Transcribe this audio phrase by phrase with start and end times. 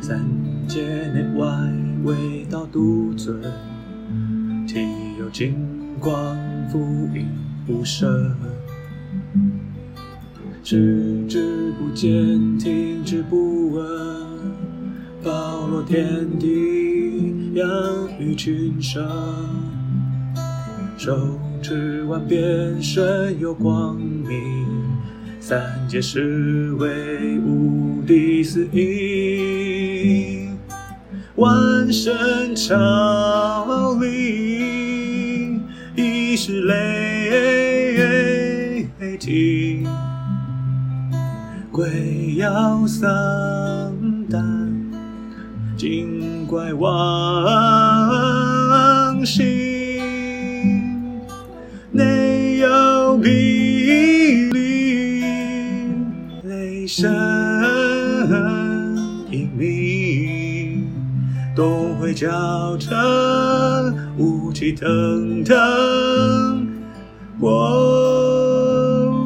[0.00, 0.24] 三
[0.66, 0.82] 界
[1.12, 1.46] 内外，
[2.04, 3.40] 唯道独尊。
[4.66, 4.86] 体
[5.18, 5.54] 有金
[5.98, 6.36] 光，
[6.70, 6.78] 覆
[7.14, 7.26] 影
[7.66, 8.34] 无声。
[10.62, 13.84] 视之不见，听之不闻，
[15.24, 17.66] 包罗天地，养
[18.18, 19.02] 育群生。
[20.98, 24.67] 手持万变，身有光明，
[25.48, 30.54] 三界是为无敌四应，
[31.36, 35.58] 万神朝礼，
[35.96, 37.26] 一时雷
[39.18, 39.88] 霆，
[41.72, 43.08] 鬼妖丧
[44.28, 44.44] 胆，
[45.78, 46.84] 精怪忘
[49.24, 49.77] 形。
[56.88, 57.04] 雷声
[59.30, 60.90] 隐鸣，
[61.54, 62.96] 东会交城，
[64.16, 65.54] 雾气腾腾，
[67.40, 67.50] 喔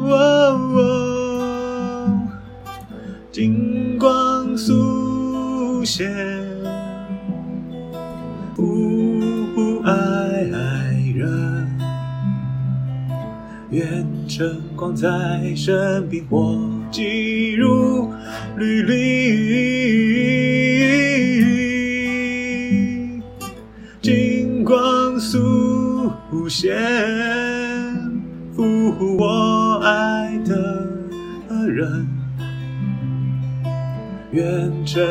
[0.09, 2.27] 喔喔，
[3.31, 6.11] 金光速现，
[8.57, 9.21] 呜
[9.55, 9.93] 呼爱
[11.15, 11.69] 人。
[13.69, 15.07] 愿晨光在
[15.55, 16.62] 身边，火
[16.93, 18.07] 急如
[18.55, 18.93] 履历，
[23.99, 26.11] 金光速
[26.47, 26.77] 现，
[28.55, 30.87] 俘获我爱的
[31.67, 32.07] 人。
[34.31, 35.03] 愿晨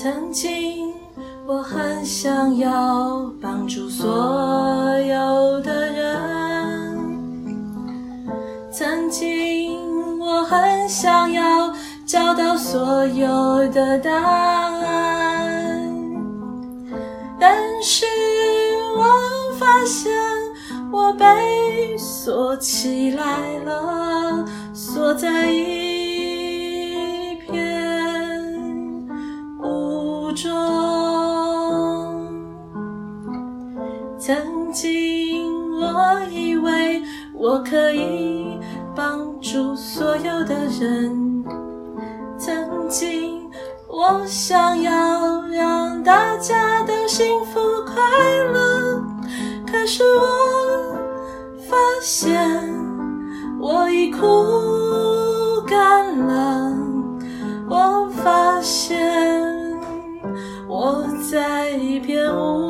[0.00, 0.94] 曾经
[1.44, 4.06] 我很想要帮助所
[5.00, 7.00] 有的人，
[8.70, 11.74] 曾经我很想要
[12.06, 15.92] 找到所有的答案，
[17.40, 18.06] 但是
[18.96, 19.02] 我
[19.58, 20.12] 发现
[20.92, 25.77] 我被锁起来了，锁在一
[34.28, 37.02] 曾经我以为
[37.32, 38.60] 我可以
[38.94, 41.42] 帮助所有的人，
[42.36, 43.50] 曾经
[43.88, 48.02] 我想要让大家都幸福快
[48.52, 49.02] 乐，
[49.66, 50.94] 可是我
[51.66, 52.38] 发现
[53.58, 54.20] 我已枯
[55.66, 56.76] 干了，
[57.66, 59.00] 我发现
[60.68, 61.02] 我
[61.32, 62.67] 在一片雾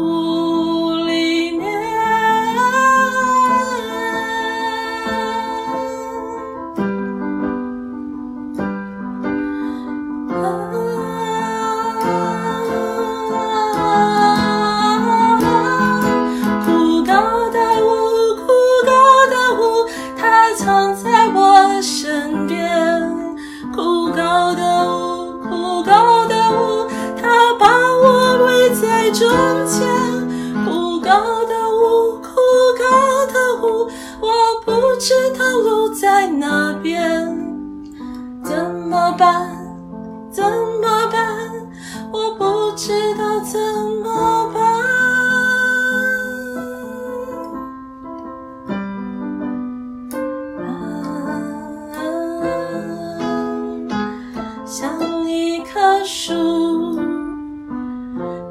[54.81, 57.01] 像一棵树，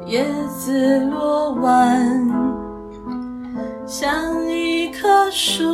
[0.06, 2.30] 叶子落完，
[3.86, 5.64] 像一棵树，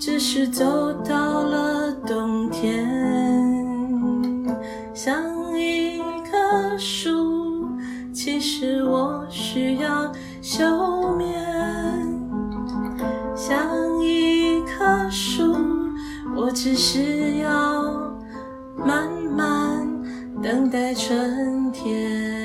[0.00, 2.88] 只是走到了冬天。
[4.92, 5.16] 像
[5.56, 7.68] 一棵树，
[8.12, 11.32] 其实我需要休眠。
[13.36, 13.56] 像
[14.02, 15.54] 一棵树，
[16.34, 17.75] 我只是要
[20.46, 22.35] 等待春天。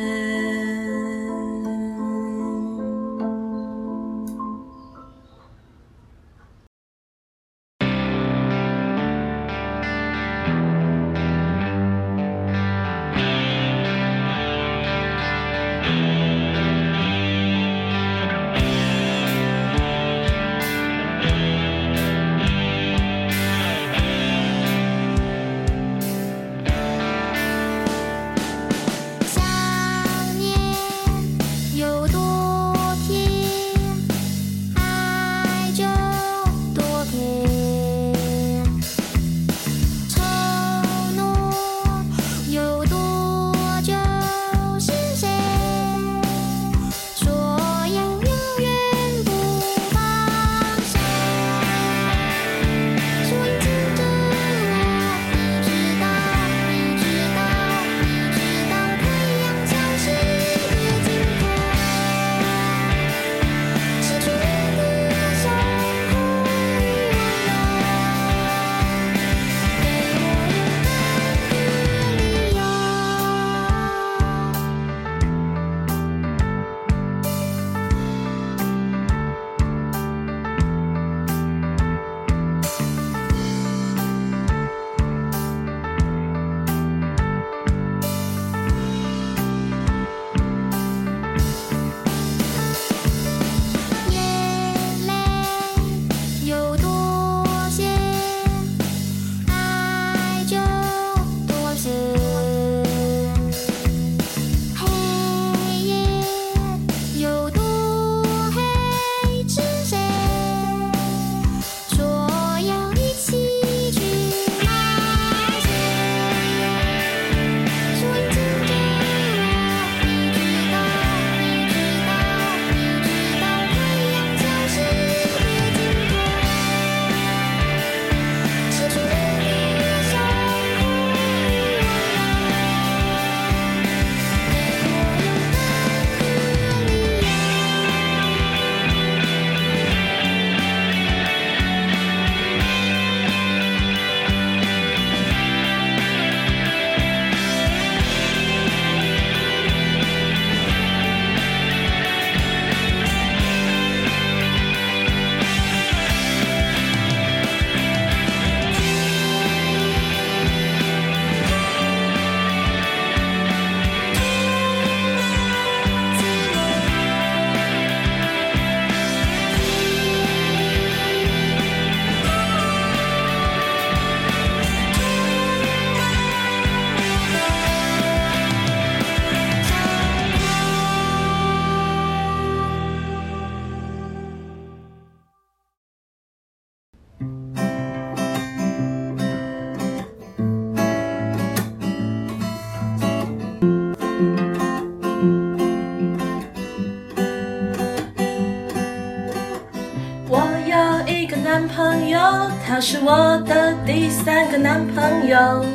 [202.71, 205.65] 他是我的第三个男朋友。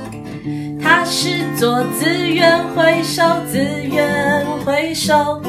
[0.83, 5.43] 他是做资源回收，资源回收。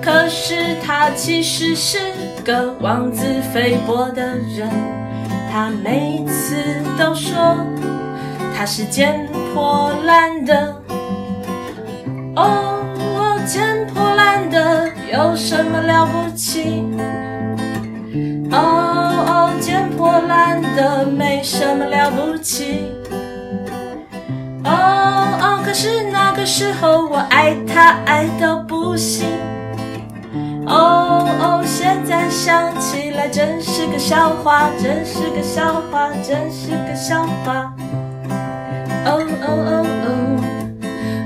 [0.00, 1.98] 可是他其实是
[2.42, 3.22] 个妄自
[3.52, 4.22] 菲薄的
[4.56, 4.70] 人，
[5.52, 6.54] 他每次
[6.98, 7.58] 都说
[8.56, 10.74] 他是捡破烂的。
[12.34, 16.87] 哦，我捡破烂的有什么了不起？
[20.26, 22.92] 烂的没什么了不起。
[24.64, 29.28] 哦哦可是那个时候我爱他爱到不行。
[30.66, 37.72] 哦哦现在想起来真是个笑话真是个笑话真是个笑话。
[39.06, 40.08] 哦哦哦哦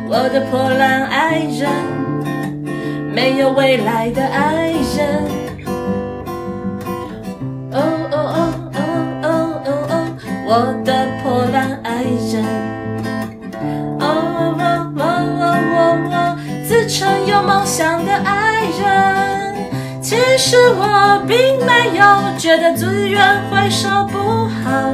[0.08, 1.68] 我的破烂爱人
[3.14, 5.41] 没有未来的爱人。
[10.54, 10.92] 我的
[11.22, 12.44] 破烂爱人。
[14.00, 15.02] 哦哦哦
[15.40, 15.42] 哦
[15.72, 16.36] 哦哦，
[16.68, 22.04] 自称有梦想的爱人，其实我并没有
[22.36, 23.18] 觉得资源
[23.50, 24.18] 回收不
[24.62, 24.92] 好，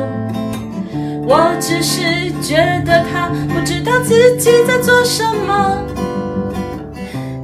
[1.26, 2.54] 我只是觉
[2.86, 5.82] 得他不知道自己在做什么，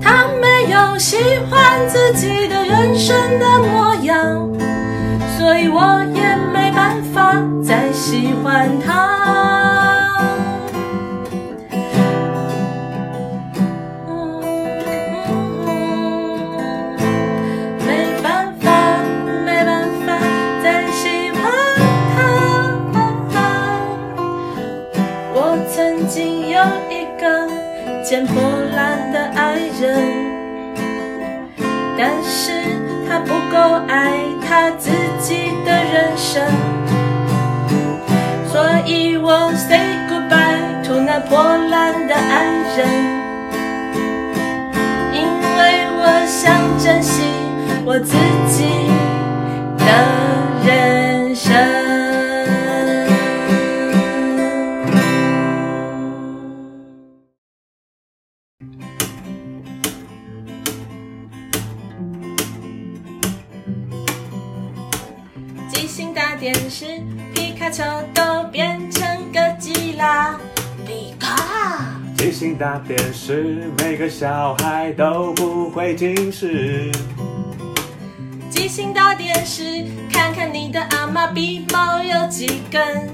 [0.00, 1.16] 他没有喜
[1.50, 4.53] 欢自己的人生的模样，
[5.44, 9.12] 所以我也没办法再喜欢他。
[17.86, 18.70] 没办法，
[19.44, 20.18] 没办法
[20.62, 21.42] 再喜欢
[22.14, 22.16] 他。
[25.34, 26.58] 我曾经有
[26.88, 27.46] 一个
[28.02, 28.40] 捡破
[28.74, 29.84] 烂的爱人，
[31.98, 32.62] 但是
[33.06, 33.58] 他不够
[33.88, 34.24] 爱
[34.54, 36.40] 他自己的人生，
[38.46, 42.44] 所以我 say goodbye to 那破烂的爱
[42.76, 42.86] 人。
[45.12, 45.26] 因
[45.58, 45.60] 为
[45.98, 47.24] 我想珍惜
[47.84, 48.14] 我自
[48.46, 48.56] 己
[49.76, 49.86] 的
[50.64, 51.03] 人
[66.44, 66.84] 电视，
[67.34, 67.82] 皮卡丘
[68.12, 70.38] 都变成哥吉拉，
[70.86, 71.98] 皮卡。
[72.18, 76.92] 即兴大电视，每个小孩都不会近视。
[78.50, 83.08] 即兴大电视，看看你的阿妈鼻毛有几根。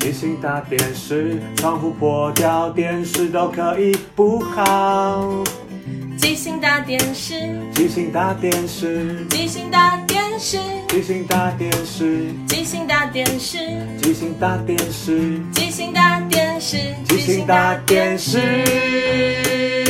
[0.00, 5.32] 即兴大电视，窗户破掉，电视都可以补好。
[6.18, 7.34] 即兴大电视，
[7.72, 13.58] 即兴大电视，即兴大电视，即兴大电视，即兴大电视，
[14.02, 19.83] 即兴大电视，即兴大电视，即兴大电视。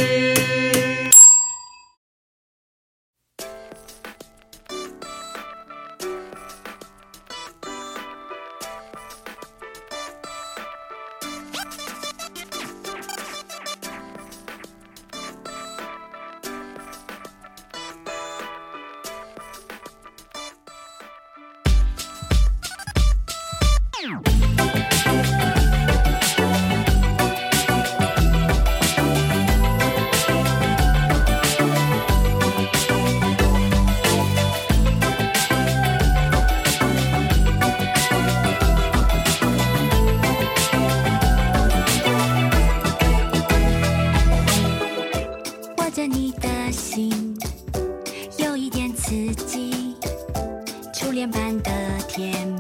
[52.17, 52.54] 的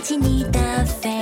[0.00, 1.19] 拿起你的肺，撒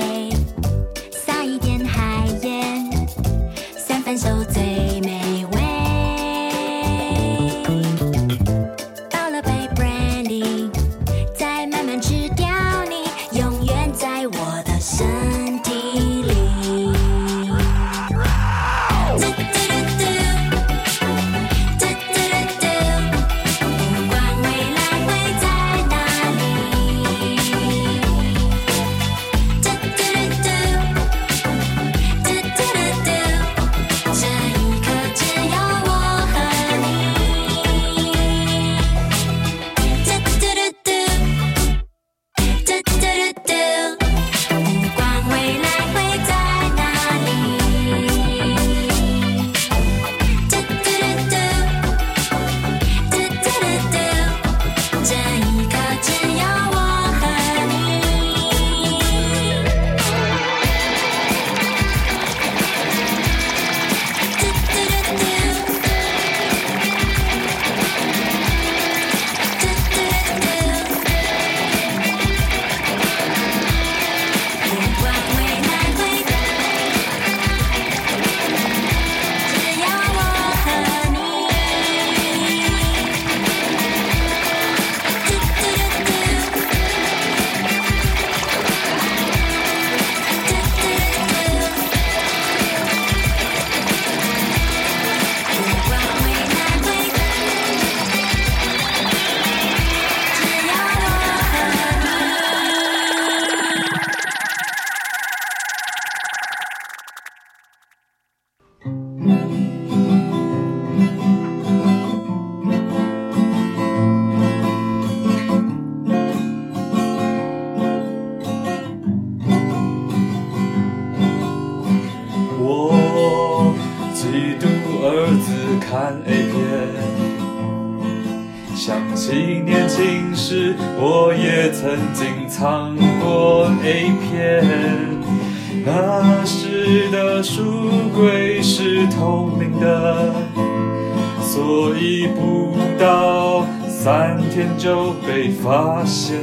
[144.59, 146.37] 天就被发现。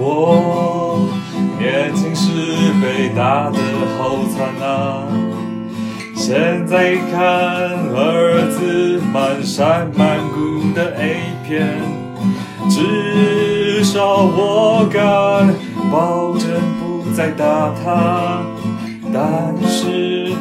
[0.00, 1.06] 我
[1.58, 2.30] 年轻时
[2.80, 3.58] 被打得
[3.98, 5.04] 好惨啊！
[6.14, 7.20] 现在看
[7.94, 11.68] 儿子满山满谷的 A 片，
[12.70, 15.54] 至少我敢
[15.92, 16.48] 保证
[16.80, 18.40] 不再打他。
[19.12, 20.32] 但是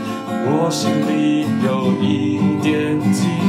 [0.46, 3.47] 我心里有一点嫉妒。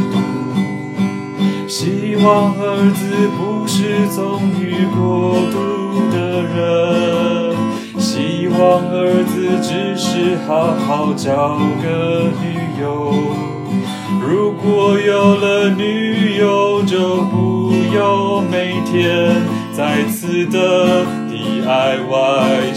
[1.68, 7.54] 希望儿子不是纵欲过度的人，
[7.98, 13.12] 希望儿子只是好好交个女友。
[14.26, 19.36] 如果有了女友，就不用每天
[19.70, 22.74] 再次的 DIY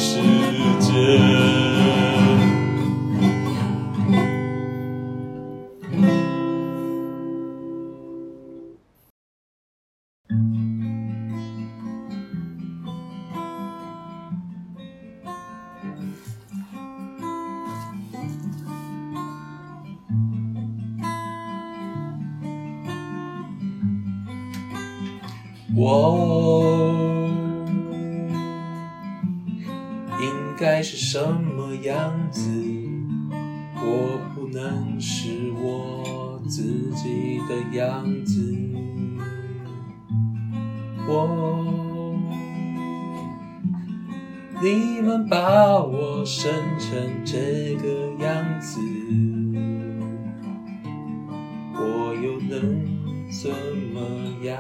[32.32, 32.50] 子？
[33.84, 38.56] 我不能是我自己的样子。
[41.08, 42.14] 我，
[44.62, 48.80] 你们把我生成这个样子，
[51.74, 52.86] 我又能
[53.32, 53.50] 怎
[53.94, 54.00] 么
[54.46, 54.56] 样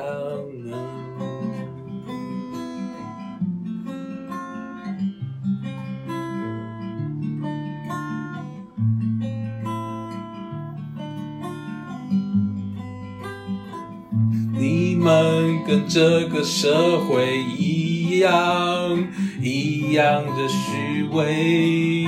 [15.71, 19.07] 跟这个社会一样，
[19.41, 22.05] 一样的虚伪。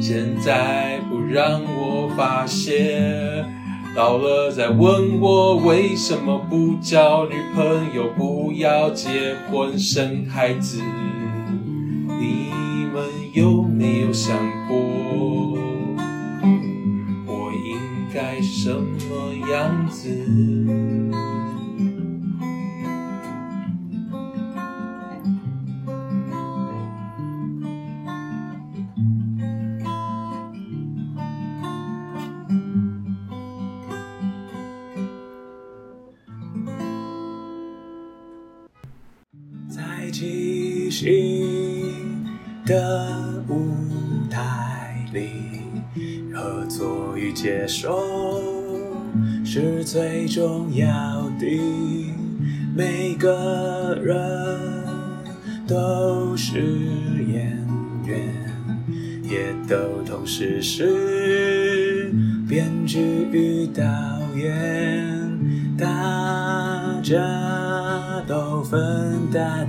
[0.00, 3.44] 现在不让我发泄，
[3.94, 10.82] 老了再问我为什么不交女朋友，不要结婚生孩子。
[12.08, 12.50] 你
[12.92, 14.36] 们有没有想
[14.66, 14.76] 过，
[17.24, 17.78] 我应
[18.12, 20.55] 该什么样子？
[47.46, 48.42] 接受
[49.44, 51.46] 是最重要的。
[52.74, 54.18] 每个人
[55.64, 56.58] 都是
[57.28, 57.56] 演
[58.04, 58.18] 员，
[59.22, 62.12] 也都同时是
[62.48, 62.98] 编剧
[63.30, 63.84] 与导
[64.34, 65.16] 演。
[65.78, 67.20] 大家
[68.26, 69.68] 都分担